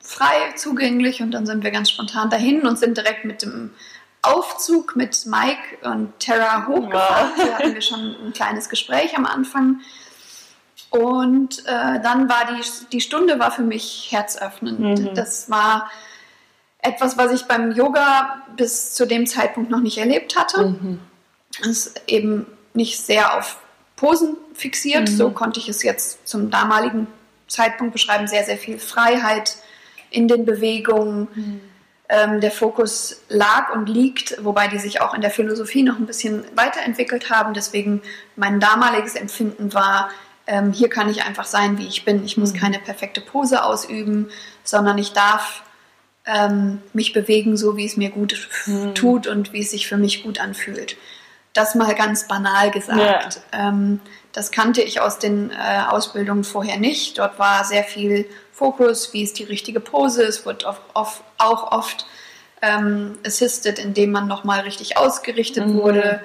[0.00, 1.20] frei zugänglich.
[1.20, 3.72] Und dann sind wir ganz spontan dahin und sind direkt mit dem
[4.22, 7.30] Aufzug mit Mike und Tara hochgefahren.
[7.36, 7.46] Wow.
[7.46, 9.80] Da hatten wir schon ein kleines Gespräch am Anfang.
[10.90, 12.62] Und äh, dann war die,
[12.92, 14.78] die Stunde war für mich herzöffnend.
[14.78, 15.14] Mhm.
[15.14, 15.90] Das war
[16.82, 20.66] etwas, was ich beim Yoga bis zu dem Zeitpunkt noch nicht erlebt hatte.
[20.66, 20.98] Mhm.
[21.60, 23.58] Es ist eben nicht sehr auf
[23.96, 25.08] Posen fixiert.
[25.08, 25.16] Mhm.
[25.16, 27.06] So konnte ich es jetzt zum damaligen
[27.46, 28.26] Zeitpunkt beschreiben.
[28.26, 29.56] Sehr, sehr viel Freiheit
[30.10, 31.28] in den Bewegungen.
[31.34, 31.60] Mhm.
[32.08, 36.06] Ähm, der Fokus lag und liegt, wobei die sich auch in der Philosophie noch ein
[36.06, 37.54] bisschen weiterentwickelt haben.
[37.54, 38.02] Deswegen
[38.36, 40.10] mein damaliges Empfinden war,
[40.46, 42.24] ähm, hier kann ich einfach sein, wie ich bin.
[42.24, 42.58] Ich muss Mhm.
[42.58, 44.30] keine perfekte Pose ausüben,
[44.64, 45.62] sondern ich darf
[46.26, 48.94] ähm, mich bewegen, so wie es mir gut Mhm.
[48.94, 50.96] tut und wie es sich für mich gut anfühlt.
[51.52, 53.40] Das mal ganz banal gesagt.
[53.52, 54.00] Ähm,
[54.32, 57.18] das kannte ich aus den äh, Ausbildungen vorher nicht.
[57.18, 60.22] Dort war sehr viel Fokus, wie ist die richtige Pose.
[60.22, 62.06] Es wird oft, oft, auch oft
[62.62, 65.74] ähm, assisted, indem man nochmal richtig ausgerichtet Mhm.
[65.74, 66.20] wurde.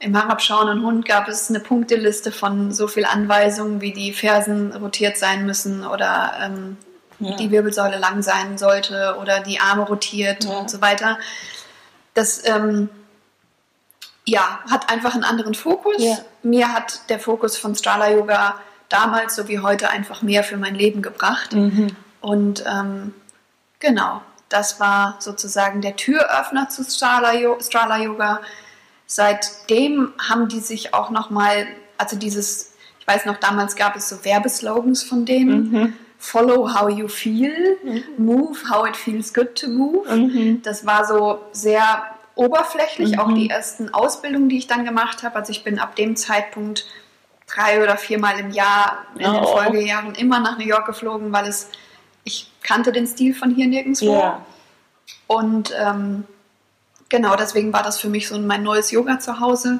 [0.00, 5.18] Im herabschauenden Hund gab es eine Punkteliste von so viel Anweisungen, wie die Fersen rotiert
[5.18, 6.76] sein müssen oder ähm,
[7.20, 7.36] Ja.
[7.36, 10.50] die Wirbelsäule lang sein sollte oder die Arme rotiert Ja.
[10.58, 11.18] und so weiter.
[12.14, 12.88] Das ähm,
[14.24, 15.96] ja, hat einfach einen anderen Fokus.
[15.98, 16.16] Ja.
[16.42, 20.74] Mir hat der Fokus von Strala Yoga damals so wie heute einfach mehr für mein
[20.74, 21.52] Leben gebracht.
[21.52, 21.96] Mhm.
[22.20, 23.14] Und ähm,
[23.80, 28.40] genau, das war sozusagen der Türöffner zu Strala, Strala Yoga.
[29.06, 34.24] Seitdem haben die sich auch nochmal, also dieses, ich weiß noch, damals gab es so
[34.24, 35.70] Werbeslogans von denen.
[35.70, 35.92] Mhm.
[36.18, 37.52] Follow how you feel,
[38.16, 40.08] move how it feels good to move.
[40.12, 40.62] Mhm.
[40.62, 42.02] Das war so sehr
[42.34, 43.18] oberflächlich, Mhm.
[43.20, 45.36] auch die ersten Ausbildungen, die ich dann gemacht habe.
[45.36, 46.86] Also ich bin ab dem Zeitpunkt
[47.46, 49.56] drei oder viermal im Jahr in den Oh.
[49.56, 51.68] Folgejahren immer nach New York geflogen, weil es,
[52.24, 54.18] ich kannte den Stil von hier nirgendwo.
[54.18, 54.40] Ja.
[55.28, 56.24] Und ähm,
[57.08, 59.78] genau deswegen war das für mich so mein neues Yoga zu Hause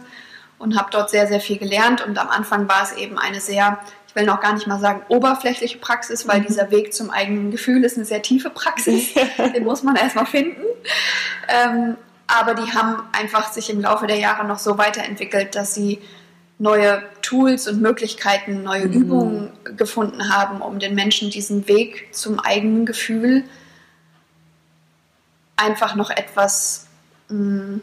[0.59, 2.05] und habe dort sehr, sehr viel gelernt.
[2.05, 5.03] Und am Anfang war es eben eine sehr, ich will noch gar nicht mal sagen
[5.09, 6.47] oberflächliche Praxis, weil Mhm.
[6.47, 9.11] dieser Weg zum eigenen Gefühl ist eine sehr tiefe Praxis.
[9.55, 10.63] Den muss man erstmal finden.
[11.49, 16.01] Ähm, aber die haben einfach sich im Laufe der Jahre noch so weiterentwickelt, dass sie
[16.59, 18.93] neue Tools und Möglichkeiten, neue Mhm.
[18.93, 23.45] Übungen gefunden haben, um den Menschen diesen Weg zum eigenen Gefühl
[25.57, 26.87] einfach noch etwas
[27.29, 27.81] mh,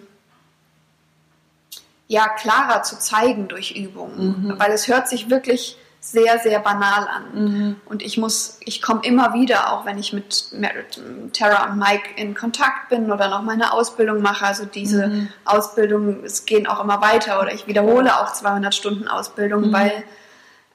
[2.07, 4.47] ja, klarer zu zeigen durch Übungen.
[4.47, 4.59] Mhm.
[4.59, 5.77] Weil es hört sich wirklich
[6.11, 7.23] sehr, sehr banal an.
[7.33, 7.75] Mhm.
[7.85, 12.09] Und ich muss, ich komme immer wieder, auch wenn ich mit, mit Tara und Mike
[12.15, 15.29] in Kontakt bin oder noch meine Ausbildung mache, also diese mhm.
[15.45, 19.73] Ausbildung, es gehen auch immer weiter oder ich wiederhole auch 200 Stunden Ausbildung, mhm.
[19.73, 20.03] weil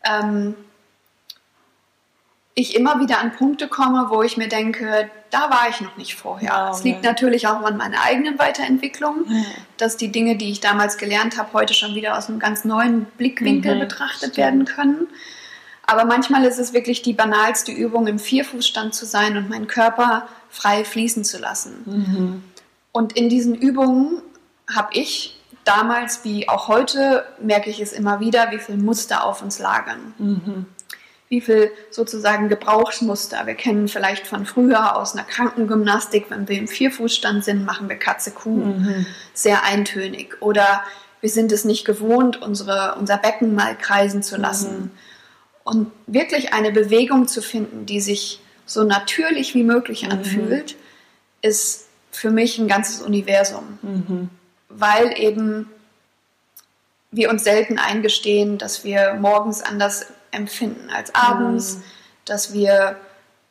[0.04, 0.56] ähm,
[2.60, 6.14] ich immer wieder an Punkte komme, wo ich mir denke, da war ich noch nicht
[6.14, 6.70] vorher.
[6.70, 7.10] Es wow, liegt ja.
[7.10, 9.42] natürlich auch an meiner eigenen Weiterentwicklung, ja.
[9.76, 13.04] dass die Dinge, die ich damals gelernt habe, heute schon wieder aus einem ganz neuen
[13.16, 14.36] Blickwinkel mhm, betrachtet stimmt.
[14.36, 15.08] werden können.
[15.86, 20.28] Aber manchmal ist es wirklich die banalste Übung, im Vierfußstand zu sein und meinen Körper
[20.48, 21.82] frei fließen zu lassen.
[21.84, 22.44] Mhm.
[22.92, 24.22] Und in diesen Übungen
[24.72, 29.42] habe ich damals wie auch heute, merke ich es immer wieder, wie viele Muster auf
[29.42, 30.14] uns lagern.
[30.18, 30.66] Mhm
[31.30, 33.46] wie viel sozusagen Gebrauchsmuster.
[33.46, 37.96] Wir kennen vielleicht von früher aus einer Krankengymnastik, wenn wir im Vierfußstand sind, machen wir
[37.96, 39.06] Katze Kuh, mhm.
[39.32, 40.42] sehr eintönig.
[40.42, 40.82] Oder
[41.20, 44.80] wir sind es nicht gewohnt, unsere, unser Becken mal kreisen zu lassen.
[44.80, 44.90] Mhm.
[45.62, 50.10] Und wirklich eine Bewegung zu finden, die sich so natürlich wie möglich mhm.
[50.10, 50.74] anfühlt,
[51.42, 53.78] ist für mich ein ganzes Universum.
[53.82, 54.30] Mhm.
[54.68, 55.70] Weil eben
[57.12, 61.82] wir uns selten eingestehen, dass wir morgens anders empfinden als abends, mhm.
[62.24, 62.96] dass wir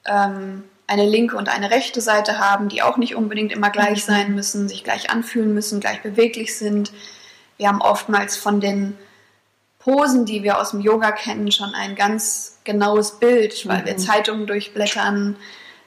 [0.05, 4.11] ähm, eine linke und eine rechte Seite haben, die auch nicht unbedingt immer gleich mhm.
[4.11, 6.91] sein müssen, sich gleich anfühlen müssen, gleich beweglich sind.
[7.57, 8.97] Wir haben oftmals von den
[9.77, 13.85] Posen, die wir aus dem Yoga kennen, schon ein ganz genaues Bild, weil mhm.
[13.85, 15.35] wir Zeitungen durchblättern,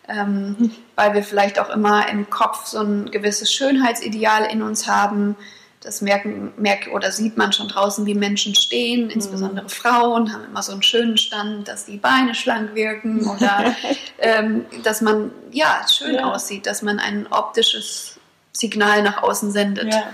[0.09, 0.71] ähm, mhm.
[0.95, 5.37] weil wir vielleicht auch immer im Kopf so ein gewisses Schönheitsideal in uns haben,
[5.83, 9.69] das merken, merkt oder sieht man schon draußen, wie Menschen stehen, insbesondere mhm.
[9.69, 13.75] Frauen haben immer so einen schönen Stand, dass die Beine schlank wirken oder
[14.19, 16.33] ähm, dass man ja schön ja.
[16.33, 18.19] aussieht, dass man ein optisches
[18.53, 19.93] Signal nach außen sendet.
[19.93, 20.05] Ja.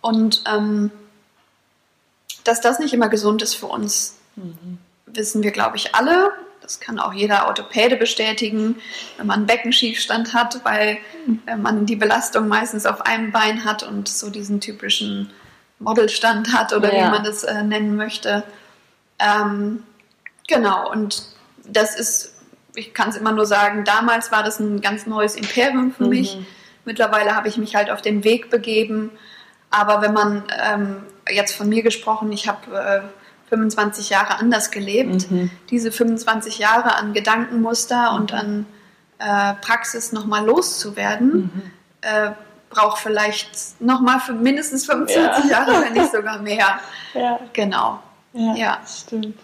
[0.00, 0.90] Und ähm,
[2.44, 4.78] dass das nicht immer gesund ist für uns, mhm.
[5.06, 6.30] wissen wir, glaube ich, alle.
[6.62, 8.76] Das kann auch jeder Orthopäde bestätigen,
[9.16, 10.98] wenn man Beckenschiefstand hat, weil
[11.46, 15.30] äh, man die Belastung meistens auf einem Bein hat und so diesen typischen
[15.80, 17.06] Modelstand hat oder ja.
[17.06, 18.44] wie man das äh, nennen möchte.
[19.18, 19.82] Ähm,
[20.48, 21.24] genau, und
[21.64, 22.34] das ist,
[22.74, 26.10] ich kann es immer nur sagen, damals war das ein ganz neues Imperium für mhm.
[26.10, 26.38] mich.
[26.84, 29.10] Mittlerweile habe ich mich halt auf den Weg begeben.
[29.70, 33.21] Aber wenn man ähm, jetzt von mir gesprochen, ich habe äh,
[33.52, 35.30] 25 Jahre anders gelebt.
[35.30, 35.50] Mhm.
[35.68, 38.16] Diese 25 Jahre an Gedankenmuster mhm.
[38.16, 38.66] und an
[39.18, 41.62] äh, Praxis nochmal loszuwerden, mhm.
[42.00, 42.30] äh,
[42.70, 45.50] braucht vielleicht nochmal für mindestens 25 ja.
[45.50, 46.80] Jahre, wenn nicht sogar mehr.
[47.12, 47.40] Ja.
[47.52, 47.98] Genau.
[48.32, 48.78] Ja, ja.
[48.86, 49.38] stimmt.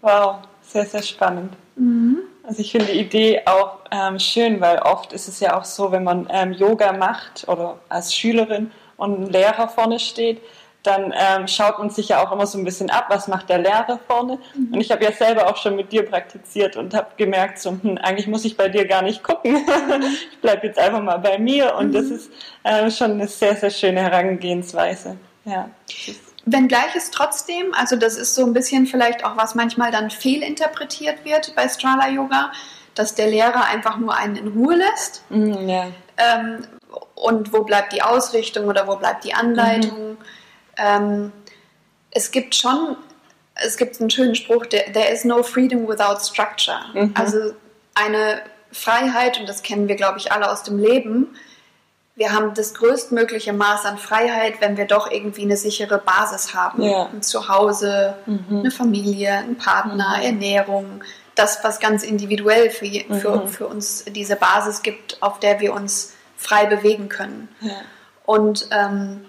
[0.00, 1.52] Wow, sehr, sehr spannend.
[1.76, 2.18] Mhm.
[2.42, 5.92] Also ich finde die Idee auch ähm, schön, weil oft ist es ja auch so,
[5.92, 10.40] wenn man ähm, Yoga macht oder als Schülerin und ein Lehrer vorne steht,
[10.88, 13.58] dann ähm, schaut man sich ja auch immer so ein bisschen ab, was macht der
[13.58, 14.38] Lehrer vorne.
[14.54, 14.72] Mhm.
[14.72, 17.98] Und ich habe ja selber auch schon mit dir praktiziert und habe gemerkt, so, hm,
[17.98, 19.52] eigentlich muss ich bei dir gar nicht gucken.
[19.52, 20.02] Mhm.
[20.32, 21.92] ich bleibe jetzt einfach mal bei mir und mhm.
[21.92, 22.30] das ist
[22.64, 25.18] äh, schon eine sehr, sehr schöne Herangehensweise.
[25.44, 25.68] Ja.
[26.46, 31.24] Wenngleich es trotzdem, also das ist so ein bisschen vielleicht auch, was manchmal dann fehlinterpretiert
[31.24, 32.50] wird bei Strala Yoga,
[32.94, 35.22] dass der Lehrer einfach nur einen in Ruhe lässt.
[35.28, 35.86] Mhm, ja.
[36.16, 36.66] ähm,
[37.14, 40.16] und wo bleibt die Ausrichtung oder wo bleibt die Anleitung?
[40.78, 41.32] Ähm,
[42.10, 42.96] es gibt schon,
[43.54, 46.80] es gibt einen schönen Spruch, there is no freedom without structure.
[46.94, 47.12] Mhm.
[47.14, 47.54] Also
[47.94, 48.40] eine
[48.72, 51.36] Freiheit, und das kennen wir, glaube ich, alle aus dem Leben,
[52.18, 56.82] wir haben das größtmögliche Maß an Freiheit, wenn wir doch irgendwie eine sichere Basis haben.
[56.82, 57.06] Ja.
[57.06, 58.58] Ein Zuhause, mhm.
[58.58, 60.24] eine Familie, ein Partner, mhm.
[60.24, 61.04] Ernährung.
[61.36, 62.86] Das, was ganz individuell für,
[63.20, 63.48] für, mhm.
[63.48, 67.48] für uns diese Basis gibt, auf der wir uns frei bewegen können.
[67.60, 67.74] Ja.
[68.26, 69.24] Und ähm,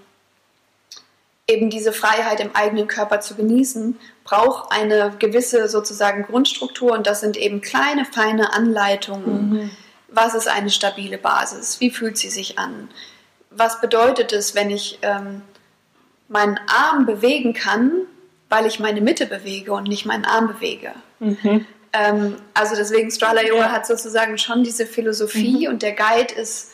[1.50, 7.22] eben diese Freiheit im eigenen Körper zu genießen, braucht eine gewisse sozusagen Grundstruktur und das
[7.22, 9.50] sind eben kleine, feine Anleitungen.
[9.50, 9.72] Mhm.
[10.08, 11.80] Was ist eine stabile Basis?
[11.80, 12.90] Wie fühlt sie sich an?
[13.50, 15.42] Was bedeutet es, wenn ich ähm,
[16.28, 17.92] meinen Arm bewegen kann,
[18.48, 20.94] weil ich meine Mitte bewege und nicht meinen Arm bewege?
[21.20, 21.66] Mhm.
[21.92, 23.72] Ähm, also deswegen Strala Yoga ja.
[23.72, 25.74] hat sozusagen schon diese Philosophie mhm.
[25.74, 26.72] und der Guide ist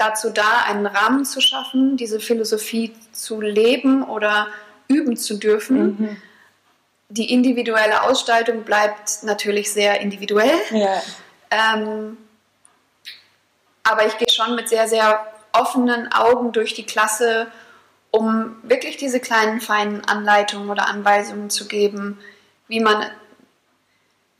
[0.00, 4.48] dazu da, einen Rahmen zu schaffen, diese Philosophie zu leben oder
[4.88, 5.78] üben zu dürfen.
[5.78, 6.22] Mhm.
[7.08, 10.58] Die individuelle Ausgestaltung bleibt natürlich sehr individuell.
[10.70, 11.02] Ja.
[11.50, 12.16] Ähm,
[13.82, 17.48] aber ich gehe schon mit sehr, sehr offenen Augen durch die Klasse,
[18.10, 22.18] um wirklich diese kleinen, feinen Anleitungen oder Anweisungen zu geben,
[22.68, 23.04] wie man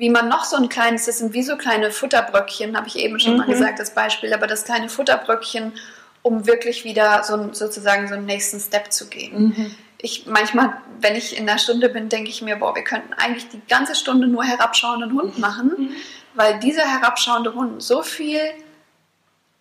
[0.00, 3.20] wie man noch so ein kleines, das sind wie so kleine Futterbröckchen, habe ich eben
[3.20, 3.38] schon mhm.
[3.40, 5.74] mal gesagt, das Beispiel, aber das kleine Futterbröckchen,
[6.22, 9.48] um wirklich wieder so sozusagen so einen nächsten Step zu gehen.
[9.56, 9.76] Mhm.
[9.98, 13.50] ich manchmal, wenn ich in der Stunde bin, denke ich mir, boah, wir könnten eigentlich
[13.50, 15.40] die ganze Stunde nur herabschauenden Hund Mhm.
[15.42, 15.90] machen,
[16.32, 18.40] weil dieser herabschauende Hund so viel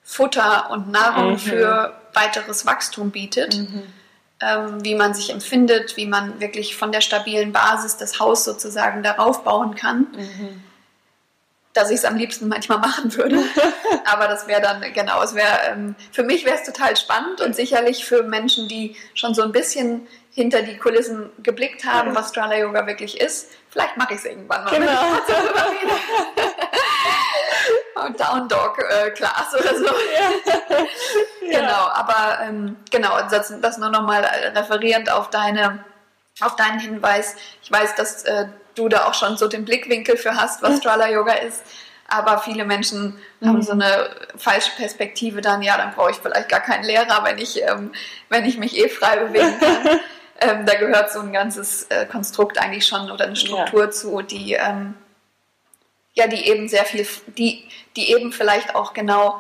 [0.02, 1.38] Futter und Nahrung Mhm.
[1.40, 3.60] für weiteres Wachstum bietet,
[4.42, 9.04] ähm, wie man sich empfindet, wie man wirklich von der stabilen Basis das Haus sozusagen
[9.04, 10.08] darauf bauen kann,
[11.74, 13.44] dass ich es am liebsten manchmal machen würde.
[14.06, 17.56] Aber das wäre dann, genau, es wäre, ähm, für mich wäre es total spannend und
[17.56, 22.58] sicherlich für Menschen, die schon so ein bisschen hinter die Kulissen geblickt haben, was Strala
[22.58, 23.50] Yoga wirklich ist.
[23.70, 24.70] Vielleicht mache ich es irgendwann mal.
[24.72, 24.92] Genau.
[24.92, 25.94] ich kurz darüber rede.
[27.89, 29.86] Und Down Dog äh, Class oder so.
[31.50, 34.24] Genau, aber ähm, genau, das, das nur nochmal
[34.56, 35.84] referierend auf deine,
[36.42, 37.36] auf deinen Hinweis.
[37.64, 41.10] Ich weiß, dass äh, du da auch schon so den Blickwinkel für hast, was Strala
[41.10, 41.64] Yoga ist.
[42.08, 46.60] Aber viele Menschen haben so eine falsche Perspektive dann, ja, dann brauche ich vielleicht gar
[46.60, 47.92] keinen Lehrer, wenn ich, ähm,
[48.30, 50.00] wenn ich mich eh frei bewegen kann.
[50.42, 54.54] ähm, da gehört so ein ganzes äh, Konstrukt eigentlich schon oder eine Struktur zu, die
[54.54, 54.96] ähm,
[56.14, 59.40] ja, die eben sehr viel, die, die eben vielleicht auch genau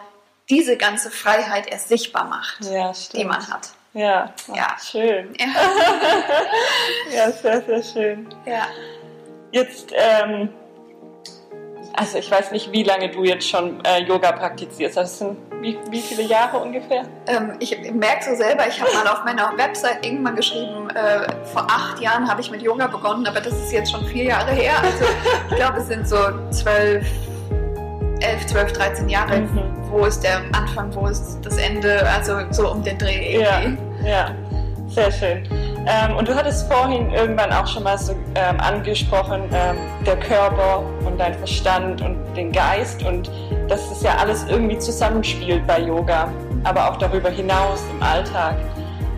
[0.49, 3.69] diese ganze Freiheit erst sichtbar macht, Ja, die man hat.
[3.93, 4.75] Ja, Ja.
[4.79, 5.34] schön.
[5.39, 5.47] Ja.
[7.15, 8.34] Ja, sehr, sehr schön.
[8.45, 8.67] ja.
[9.51, 10.49] Jetzt, ähm,
[11.93, 14.97] also ich weiß nicht, wie lange du jetzt schon äh, Yoga praktizierst.
[14.97, 17.04] Das sind wie, wie viele Jahre ungefähr?
[17.28, 21.67] Ähm, ich merke so selber, ich habe mal auf meiner Website irgendwann geschrieben, äh, vor
[21.69, 24.73] acht Jahren habe ich mit Yoga begonnen, aber das ist jetzt schon vier Jahre her.
[24.82, 25.06] Also
[25.49, 26.17] ich glaube, es sind so
[26.52, 27.06] zwölf,
[28.21, 29.39] elf, zwölf, dreizehn Jahre.
[29.39, 29.62] Mhm.
[29.89, 32.08] Wo ist der Anfang, wo ist das Ende?
[32.10, 34.08] Also so um den Dreh Ja, irgendwie.
[34.08, 34.36] ja,
[34.88, 35.43] sehr schön.
[35.87, 40.83] Ähm, und du hattest vorhin irgendwann auch schon mal so ähm, angesprochen, ähm, der Körper
[41.05, 43.31] und dein Verstand und den Geist und
[43.67, 46.31] dass das ja alles irgendwie zusammenspielt bei Yoga,
[46.63, 48.57] aber auch darüber hinaus im Alltag.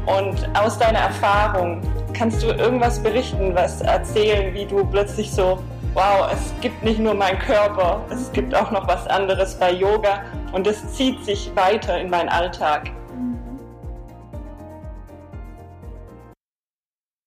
[0.05, 1.81] Und aus deiner Erfahrung,
[2.13, 5.59] kannst du irgendwas berichten, was erzählen, wie du plötzlich so,
[5.93, 10.21] wow, es gibt nicht nur meinen Körper, es gibt auch noch was anderes bei Yoga
[10.51, 12.91] und das zieht sich weiter in meinen Alltag.